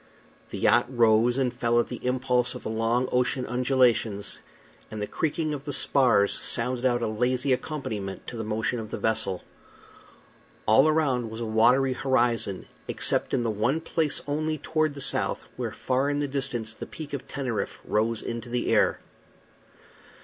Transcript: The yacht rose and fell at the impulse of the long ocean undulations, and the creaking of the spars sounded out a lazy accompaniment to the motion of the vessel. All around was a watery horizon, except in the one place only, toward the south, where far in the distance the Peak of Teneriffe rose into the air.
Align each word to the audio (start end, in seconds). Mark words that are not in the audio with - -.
The 0.49 0.57
yacht 0.57 0.87
rose 0.89 1.37
and 1.37 1.53
fell 1.53 1.79
at 1.79 1.89
the 1.89 2.03
impulse 2.03 2.55
of 2.55 2.63
the 2.63 2.71
long 2.71 3.07
ocean 3.11 3.45
undulations, 3.45 4.39
and 4.89 4.99
the 4.99 5.05
creaking 5.05 5.53
of 5.53 5.65
the 5.65 5.73
spars 5.73 6.33
sounded 6.39 6.85
out 6.87 7.03
a 7.03 7.07
lazy 7.07 7.53
accompaniment 7.53 8.25
to 8.25 8.35
the 8.35 8.43
motion 8.43 8.79
of 8.79 8.89
the 8.89 8.97
vessel. 8.97 9.43
All 10.65 10.87
around 10.87 11.29
was 11.29 11.39
a 11.39 11.45
watery 11.45 11.93
horizon, 11.93 12.65
except 12.87 13.31
in 13.31 13.43
the 13.43 13.51
one 13.51 13.79
place 13.79 14.23
only, 14.25 14.57
toward 14.57 14.95
the 14.95 15.01
south, 15.01 15.45
where 15.55 15.71
far 15.71 16.09
in 16.09 16.19
the 16.19 16.27
distance 16.27 16.73
the 16.73 16.87
Peak 16.87 17.13
of 17.13 17.27
Teneriffe 17.27 17.77
rose 17.85 18.23
into 18.23 18.49
the 18.49 18.73
air. 18.73 18.97